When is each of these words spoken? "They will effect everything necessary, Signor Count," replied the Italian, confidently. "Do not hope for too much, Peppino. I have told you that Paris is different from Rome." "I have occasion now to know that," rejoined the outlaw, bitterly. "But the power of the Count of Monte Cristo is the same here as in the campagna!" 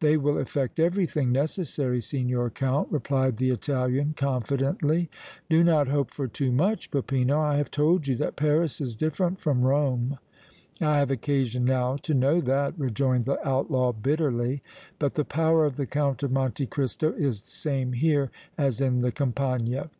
"They 0.00 0.16
will 0.16 0.38
effect 0.38 0.80
everything 0.80 1.30
necessary, 1.30 2.00
Signor 2.00 2.50
Count," 2.50 2.90
replied 2.90 3.36
the 3.36 3.50
Italian, 3.50 4.12
confidently. 4.16 5.08
"Do 5.48 5.62
not 5.62 5.86
hope 5.86 6.10
for 6.10 6.26
too 6.26 6.50
much, 6.50 6.90
Peppino. 6.90 7.38
I 7.38 7.58
have 7.58 7.70
told 7.70 8.08
you 8.08 8.16
that 8.16 8.34
Paris 8.34 8.80
is 8.80 8.96
different 8.96 9.38
from 9.38 9.62
Rome." 9.62 10.18
"I 10.80 10.98
have 10.98 11.12
occasion 11.12 11.64
now 11.64 11.94
to 11.98 12.12
know 12.12 12.40
that," 12.40 12.76
rejoined 12.76 13.24
the 13.26 13.38
outlaw, 13.46 13.92
bitterly. 13.92 14.62
"But 14.98 15.14
the 15.14 15.24
power 15.24 15.64
of 15.64 15.76
the 15.76 15.86
Count 15.86 16.24
of 16.24 16.32
Monte 16.32 16.66
Cristo 16.66 17.12
is 17.12 17.40
the 17.42 17.50
same 17.50 17.92
here 17.92 18.32
as 18.58 18.80
in 18.80 19.00
the 19.00 19.12
campagna!" 19.12 19.90